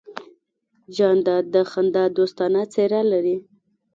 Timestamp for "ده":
3.25-3.35